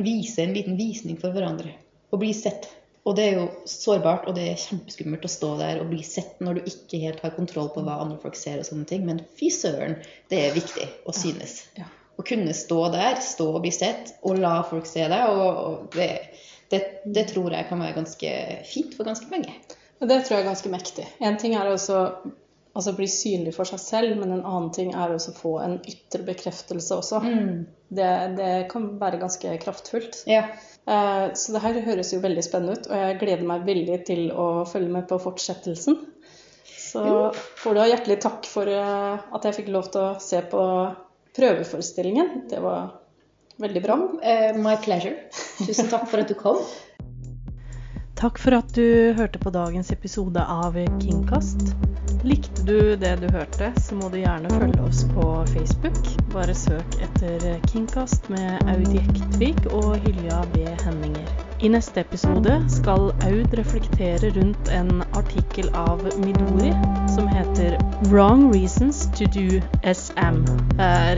vise 0.00 0.42
en 0.42 0.56
liten 0.56 0.78
visning 0.80 1.20
for 1.20 1.36
hverandre. 1.36 1.74
Og 2.12 2.22
bli 2.22 2.32
sett. 2.36 2.70
Og 3.06 3.14
det 3.14 3.26
er 3.26 3.36
jo 3.38 3.44
sårbart, 3.70 4.24
og 4.26 4.34
det 4.34 4.48
er 4.50 4.58
kjempeskummelt 4.58 5.28
å 5.28 5.30
stå 5.30 5.52
der 5.60 5.82
og 5.82 5.92
bli 5.92 6.00
sett 6.02 6.40
når 6.42 6.58
du 6.58 6.70
ikke 6.72 7.02
helt 7.04 7.20
har 7.22 7.36
kontroll 7.36 7.68
på 7.74 7.84
hva 7.86 8.00
andre 8.02 8.18
folk 8.24 8.38
ser 8.38 8.58
og 8.58 8.66
sånne 8.66 8.88
ting. 8.90 9.04
Men 9.06 9.22
fy 9.38 9.52
søren, 9.54 10.00
det 10.32 10.40
er 10.42 10.56
viktig 10.56 10.88
å 11.06 11.14
synes. 11.14 11.60
Ja. 11.78 11.86
Å 12.16 12.24
kunne 12.26 12.56
stå 12.56 12.80
der, 12.96 13.20
stå 13.22 13.50
og 13.52 13.62
bli 13.62 13.70
sett, 13.74 14.16
og 14.26 14.40
la 14.40 14.56
folk 14.66 14.88
se 14.90 15.04
deg. 15.12 15.28
Og, 15.28 15.60
og 15.60 15.94
det, 15.94 16.08
det, 16.72 16.80
det 17.04 17.28
tror 17.30 17.52
jeg 17.54 17.68
kan 17.68 17.84
være 17.84 18.00
ganske 18.00 18.32
fint 18.66 18.96
for 18.96 19.06
ganske 19.06 19.28
mange. 19.30 19.54
Det 20.00 20.18
tror 20.26 20.36
jeg 20.36 20.42
er 20.42 20.50
ganske 20.50 20.72
mektig. 20.72 21.06
En 21.24 21.38
ting 21.40 21.54
er 21.56 21.70
også 21.70 22.00
altså 22.76 22.92
bli 22.96 23.06
synlig 23.08 23.54
for 23.56 23.68
seg 23.68 23.80
selv, 23.80 24.16
men 24.20 24.34
en 24.34 24.44
annen 24.44 24.72
ting 24.76 24.90
er 24.92 25.14
å 25.14 25.20
få 25.32 25.54
en 25.64 25.78
ytre 25.88 26.26
bekreftelse 26.26 26.98
også. 26.98 27.22
Det, 27.88 28.10
det 28.36 28.50
kan 28.68 28.90
være 29.00 29.20
ganske 29.22 29.54
kraftfullt. 29.62 30.18
Ja. 30.28 30.42
Eh, 30.84 31.32
Så 31.32 31.54
det 31.54 31.62
her 31.64 31.80
høres 31.86 32.12
jo 32.12 32.20
veldig 32.20 32.44
spennende 32.44 32.76
ut, 32.76 32.90
og 32.90 33.00
jeg 33.00 33.18
gleder 33.22 33.48
meg 33.48 33.64
veldig 33.64 34.02
til 34.08 34.28
å 34.32 34.66
følge 34.68 34.92
med 34.92 35.08
på 35.08 35.18
fortsettelsen. 35.22 35.96
Så 36.66 37.32
får 37.62 37.74
du 37.74 37.80
ha 37.80 37.88
hjertelig 37.88 38.20
takk 38.24 38.46
for 38.48 38.68
eh, 38.68 39.24
at 39.32 39.48
jeg 39.48 39.62
fikk 39.62 39.72
lov 39.72 39.88
til 39.94 40.04
å 40.04 40.20
se 40.22 40.42
på 40.52 40.62
prøveforestillingen. 41.36 42.46
Det 42.50 42.60
var 42.64 42.92
veldig 43.60 43.82
bra. 43.84 43.96
Uh, 44.20 44.52
my 44.60 44.76
pleasure. 44.84 45.16
Tusen 45.64 45.88
takk 45.92 46.06
for 46.10 46.22
at 46.22 46.32
du 46.32 46.36
kom. 46.38 46.60
Takk 48.26 48.40
for 48.42 48.56
at 48.56 48.72
du 48.74 49.12
hørte 49.14 49.38
på 49.38 49.52
dagens 49.54 49.92
episode 49.94 50.42
av 50.42 50.74
Kingcast. 50.98 51.76
Likte 52.26 52.62
du 52.66 52.96
det 52.96 53.16
du 53.22 53.28
hørte, 53.30 53.68
så 53.78 53.94
må 53.94 54.08
du 54.10 54.16
gjerne 54.18 54.50
følge 54.50 54.82
oss 54.82 55.04
på 55.14 55.26
Facebook. 55.52 55.98
Bare 56.32 56.54
søk 56.58 56.96
etter 57.04 57.44
Kingcast 57.70 58.26
med 58.32 58.66
Aud 58.72 58.88
Jektvik 58.90 59.60
og 59.70 59.92
Hylja 60.02 60.40
B. 60.54 60.64
Henninger. 60.82 61.28
I 61.62 61.70
neste 61.70 62.02
episode 62.02 62.56
skal 62.68 63.12
Aud 63.28 63.54
reflektere 63.56 64.32
rundt 64.34 64.72
en 64.74 65.04
artikkel 65.16 65.70
av 65.78 66.02
Midori 66.18 66.72
som 67.14 67.30
heter 67.30 67.78
'Wrong 68.10 68.50
Reasons 68.50 69.06
to 69.14 69.30
Do 69.30 69.62
SM'. 69.86 70.42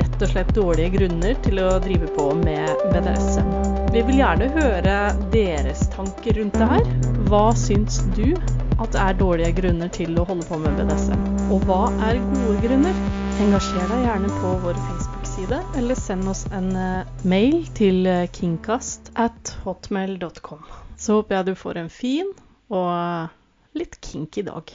Rett 0.02 0.22
og 0.22 0.28
slett 0.28 0.54
dårlige 0.54 0.98
grunner 0.98 1.34
til 1.48 1.64
å 1.64 1.78
drive 1.88 2.12
på 2.20 2.34
med 2.44 2.68
BDSM. 2.92 3.50
Vi 3.96 4.04
vil 4.12 4.20
gjerne 4.20 4.52
høre 4.60 5.00
deres 5.32 5.88
tanker 5.96 6.36
rundt 6.36 6.60
det 6.60 6.72
her. 6.76 6.96
Hva 7.32 7.46
syns 7.56 8.02
du 8.14 8.36
at 8.78 8.94
det 8.94 9.00
er 9.02 9.16
dårlige 9.18 9.54
grunner 9.58 9.90
til 9.94 10.18
å 10.18 10.26
holde 10.28 10.46
på 10.48 10.58
med 10.62 10.76
BDSM? 10.78 11.22
Og 11.54 11.64
hva 11.66 11.80
er 12.08 12.20
gode 12.30 12.58
grunner? 12.62 13.00
Engasjer 13.42 13.90
deg 13.90 14.04
gjerne 14.06 14.30
på 14.40 14.52
vår 14.64 14.78
Facebook-side, 14.86 15.60
eller 15.78 15.98
send 15.98 16.30
oss 16.30 16.44
en 16.54 16.70
eh, 16.78 17.12
mail 17.28 17.60
til 17.78 18.06
eh, 18.10 18.26
kingcast 18.34 19.12
at 19.18 19.54
hotmail.com. 19.64 20.62
Så 20.98 21.20
håper 21.20 21.38
jeg 21.38 21.50
du 21.50 21.54
får 21.58 21.82
en 21.84 21.90
fin 21.92 22.30
og 22.74 23.78
litt 23.78 23.98
kinky 24.04 24.46
dag. 24.46 24.74